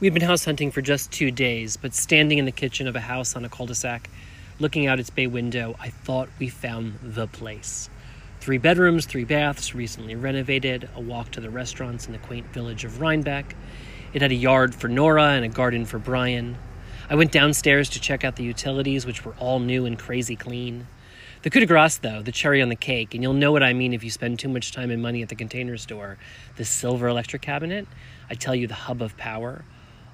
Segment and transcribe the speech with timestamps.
[0.00, 3.00] We'd been house hunting for just two days, but standing in the kitchen of a
[3.00, 4.10] house on a cul de sac,
[4.58, 7.88] looking out its bay window, I thought we found the place.
[8.40, 12.84] Three bedrooms, three baths, recently renovated, a walk to the restaurants in the quaint village
[12.84, 13.54] of Rhinebeck.
[14.12, 16.56] It had a yard for Nora and a garden for Brian.
[17.08, 20.88] I went downstairs to check out the utilities, which were all new and crazy clean.
[21.42, 23.74] The coup de grace, though, the cherry on the cake, and you'll know what I
[23.74, 26.18] mean if you spend too much time and money at the container store,
[26.56, 27.86] the silver electric cabinet,
[28.28, 29.64] I tell you, the hub of power,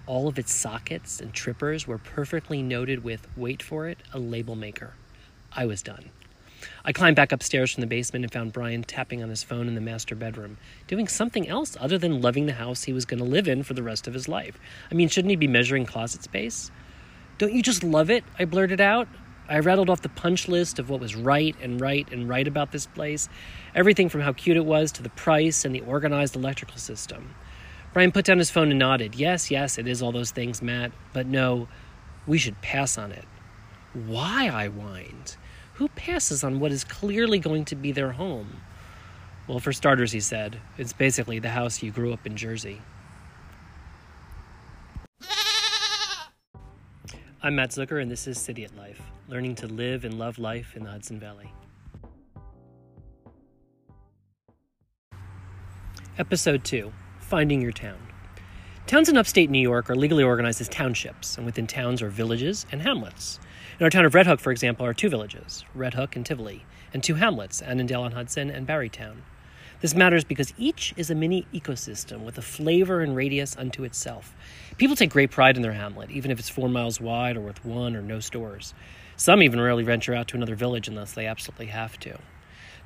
[0.07, 4.57] all of its sockets and trippers were perfectly noted with, wait for it, a label
[4.57, 4.95] maker.
[5.53, 6.11] I was done.
[6.85, 9.75] I climbed back upstairs from the basement and found Brian tapping on his phone in
[9.75, 13.25] the master bedroom, doing something else other than loving the house he was going to
[13.25, 14.59] live in for the rest of his life.
[14.91, 16.71] I mean, shouldn't he be measuring closet space?
[17.39, 18.25] Don't you just love it?
[18.39, 19.09] I blurted out.
[19.49, 22.71] I rattled off the punch list of what was right and right and right about
[22.71, 23.29] this place.
[23.75, 27.35] Everything from how cute it was to the price and the organized electrical system.
[27.93, 29.17] Brian put down his phone and nodded.
[29.17, 31.67] Yes, yes, it is all those things, Matt, but no,
[32.27, 33.25] we should pass on it.
[33.93, 34.49] Why?
[34.49, 35.37] I whined.
[35.75, 38.61] Who passes on what is clearly going to be their home?
[39.49, 42.81] Well, for starters, he said, it's basically the house you grew up in Jersey.
[47.43, 50.85] I'm Matt Zucker, and this is Cidiot Life, learning to live and love life in
[50.85, 51.53] the Hudson Valley.
[56.19, 56.93] Episode 2
[57.31, 58.09] Finding Your Town.
[58.89, 62.67] Towns in upstate New York are legally organized as townships, and within towns are villages
[62.73, 63.39] and hamlets.
[63.79, 66.65] In our town of Red Hook, for example, are two villages, Red Hook and Tivoli,
[66.93, 69.19] and two hamlets, Annandale on Hudson and Barrytown.
[69.81, 74.35] This matters because each is a mini ecosystem with a flavor and radius unto itself.
[74.77, 77.65] People take great pride in their hamlet, even if it's four miles wide or with
[77.65, 78.75] one or no stores.
[79.15, 82.19] Some even rarely venture out to another village unless they absolutely have to.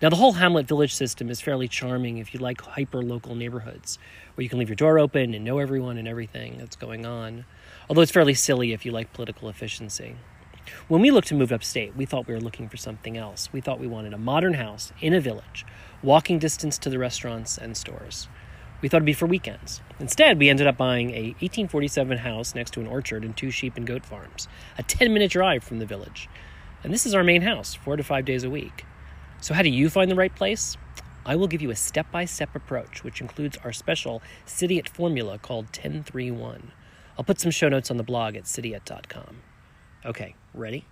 [0.05, 3.99] Now, the whole hamlet village system is fairly charming if you like hyper local neighborhoods,
[4.35, 7.47] where you can leave your door open and know everyone and everything that's going on,
[7.89, 10.17] although it's fairly silly if you like political efficiency.
[10.89, 13.49] When we looked to move upstate, we thought we were looking for something else.
[13.51, 15.65] We thought we wanted a modern house in a village,
[16.03, 18.29] walking distance to the restaurants and stores.
[18.83, 19.81] We thought it'd be for weekends.
[19.99, 23.79] Instead, we ended up buying a 1847 house next to an orchard and two sheep
[23.79, 26.29] and goat farms, a 10 minute drive from the village.
[26.83, 28.85] And this is our main house, four to five days a week.
[29.45, 30.79] So, how do you find the right place?
[31.27, 34.89] I will give you a step by step approach, which includes our special City Cidiot
[34.89, 36.73] formula called 1031.
[37.19, 39.43] I'll put some show notes on the blog at cidiot.com.
[40.07, 40.87] Okay, ready?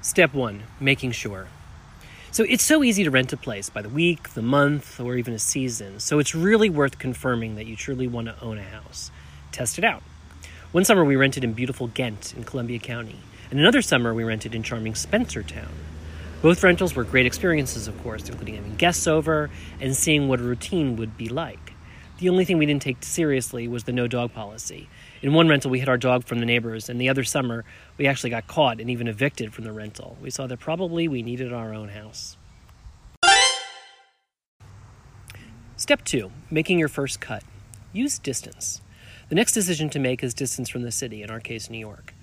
[0.00, 1.48] Step one making sure.
[2.30, 5.34] So it's so easy to rent a place by the week, the month, or even
[5.34, 9.10] a season, so it's really worth confirming that you truly want to own a house.
[9.50, 10.04] Test it out.
[10.70, 13.18] One summer we rented in beautiful Ghent in Columbia County,
[13.50, 15.68] and another summer we rented in charming Spencertown.
[16.42, 19.50] Both rentals were great experiences, of course, including having guests over
[19.80, 21.72] and seeing what a routine would be like.
[22.18, 24.88] The only thing we didn't take seriously was the no dog policy.
[25.20, 27.64] In one rental, we hid our dog from the neighbors, and the other summer,
[27.98, 30.16] we actually got caught and even evicted from the rental.
[30.20, 32.36] We saw that probably we needed our own house.
[35.76, 37.42] Step two making your first cut.
[37.92, 38.80] Use distance.
[39.28, 42.13] The next decision to make is distance from the city, in our case, New York.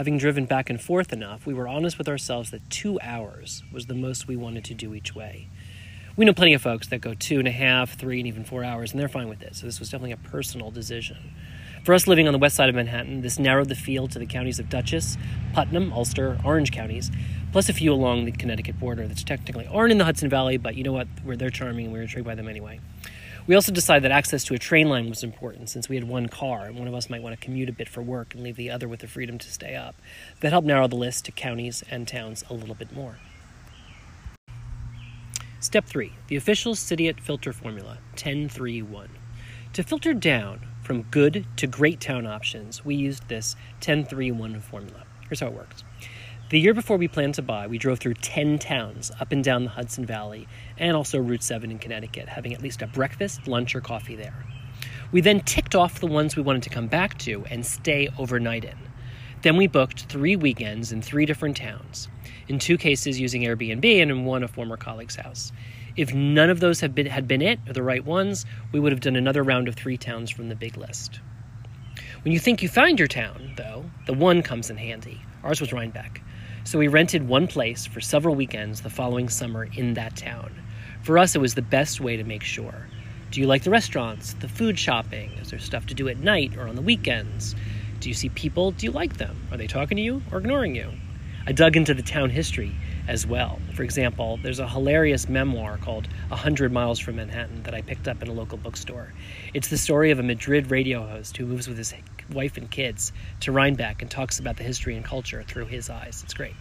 [0.00, 3.84] Having driven back and forth enough, we were honest with ourselves that two hours was
[3.84, 5.50] the most we wanted to do each way.
[6.16, 8.64] We know plenty of folks that go two and a half, three, and even four
[8.64, 9.56] hours, and they're fine with it.
[9.56, 11.34] So this was definitely a personal decision.
[11.84, 14.24] For us living on the west side of Manhattan, this narrowed the field to the
[14.24, 15.18] counties of Dutchess,
[15.52, 17.10] Putnam, Ulster, Orange counties,
[17.52, 20.76] plus a few along the Connecticut border that's technically aren't in the Hudson Valley, but
[20.76, 21.08] you know what?
[21.22, 22.80] We're, they're charming and we are intrigued by them anyway.
[23.50, 26.28] We also decided that access to a train line was important since we had one
[26.28, 28.54] car and one of us might want to commute a bit for work and leave
[28.54, 29.96] the other with the freedom to stay up.
[30.38, 33.18] That helped narrow the list to counties and towns a little bit more.
[35.58, 39.08] Step 3 The official Cidiot filter formula 1031.
[39.72, 45.02] To filter down from good to great town options, we used this 1031 formula.
[45.28, 45.82] Here's how it works.
[46.50, 49.62] The year before we planned to buy, we drove through 10 towns up and down
[49.62, 53.76] the Hudson Valley and also Route 7 in Connecticut, having at least a breakfast, lunch,
[53.76, 54.44] or coffee there.
[55.12, 58.64] We then ticked off the ones we wanted to come back to and stay overnight
[58.64, 58.76] in.
[59.42, 62.08] Then we booked three weekends in three different towns,
[62.48, 65.52] in two cases using Airbnb and in one a former colleague's house.
[65.96, 68.90] If none of those had been, had been it, or the right ones, we would
[68.90, 71.20] have done another round of three towns from the big list.
[72.24, 75.20] When you think you find your town, though, the one comes in handy.
[75.44, 76.22] Ours was Rhinebeck.
[76.64, 80.52] So we rented one place for several weekends the following summer in that town.
[81.02, 82.86] For us, it was the best way to make sure.
[83.30, 85.30] Do you like the restaurants, the food shopping?
[85.40, 87.54] Is there stuff to do at night or on the weekends?
[88.00, 88.72] Do you see people?
[88.72, 89.48] Do you like them?
[89.50, 90.90] Are they talking to you or ignoring you?
[91.46, 92.74] I dug into the town history
[93.10, 93.58] as well.
[93.74, 98.06] For example, there's a hilarious memoir called A Hundred Miles from Manhattan that I picked
[98.06, 99.12] up in a local bookstore.
[99.52, 101.92] It's the story of a Madrid radio host who moves with his
[102.32, 106.20] wife and kids to Rhinebeck and talks about the history and culture through his eyes.
[106.22, 106.54] It's great.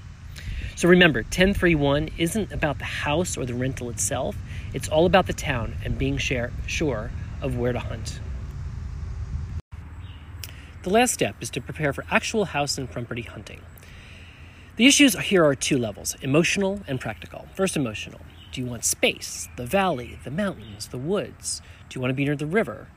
[0.76, 4.36] So remember, 1031 isn't about the house or the rental itself,
[4.74, 7.12] it's all about the town and being share, sure
[7.44, 8.20] of where to hunt.
[10.82, 13.62] The last step is to prepare for actual house and property hunting.
[14.80, 17.48] The issues here are two levels emotional and practical.
[17.54, 18.22] First, emotional.
[18.54, 21.62] Do you want space, the valley, the mountains, the woods?
[21.90, 22.88] Do you want to be near the river?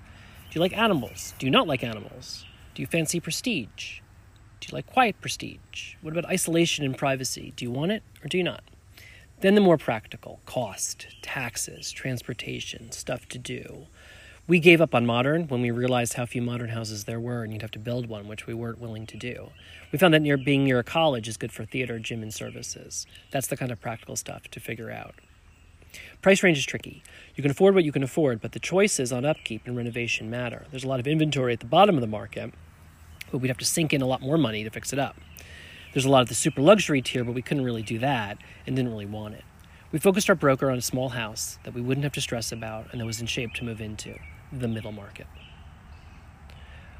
[0.48, 1.34] Do you like animals?
[1.40, 2.44] Do you not like animals?
[2.76, 3.98] Do you fancy prestige?
[4.60, 5.96] Do you like quiet prestige?
[6.02, 7.52] What about isolation and privacy?
[7.56, 8.62] Do you want it or do you not?
[9.40, 13.88] Then the more practical cost, taxes, transportation, stuff to do.
[14.48, 17.52] We gave up on modern when we realized how few modern houses there were and
[17.52, 19.50] you'd have to build one, which we weren't willing to do.
[19.92, 23.06] We found that near being near a college is good for theater, gym, and services.
[23.30, 25.14] That's the kind of practical stuff to figure out.
[26.22, 27.04] Price range is tricky.
[27.36, 30.66] You can afford what you can afford, but the choices on upkeep and renovation matter.
[30.72, 32.52] There's a lot of inventory at the bottom of the market,
[33.30, 35.14] but we'd have to sink in a lot more money to fix it up.
[35.92, 38.74] There's a lot of the super luxury tier, but we couldn't really do that and
[38.74, 39.44] didn't really want it.
[39.92, 42.88] We focused our broker on a small house that we wouldn't have to stress about
[42.90, 44.16] and that was in shape to move into
[44.52, 45.26] the middle market.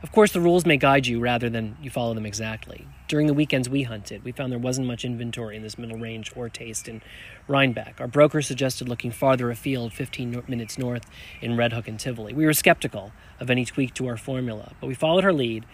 [0.02, 2.88] Of course, the rules may guide you rather than you follow them exactly.
[3.06, 6.32] During the weekends we hunted, we found there wasn't much inventory in this middle range
[6.34, 7.02] or taste in
[7.46, 8.00] Rhinebeck.
[8.00, 11.04] Our broker suggested looking farther afield, 15 minutes north
[11.40, 12.32] in Red Hook and Tivoli.
[12.32, 15.66] We were skeptical of any tweak to our formula, but we followed her lead,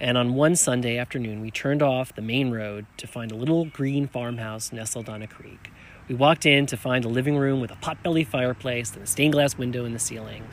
[0.00, 3.66] and on one Sunday afternoon, we turned off the main road to find a little
[3.66, 5.70] green farmhouse nestled on a creek.
[6.08, 9.34] We walked in to find a living room with a potbelly fireplace and a stained
[9.34, 10.44] glass window in the ceiling.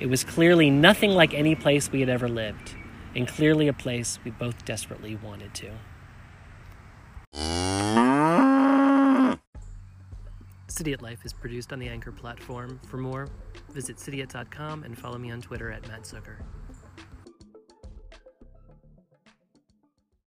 [0.00, 2.76] It was clearly nothing like any place we had ever lived,
[3.16, 5.70] and clearly a place we both desperately wanted to.
[10.68, 12.78] Cidiot Life is produced on the Anchor platform.
[12.86, 13.28] For more,
[13.72, 16.44] visit cidiot.com and follow me on Twitter at Matt Zucker.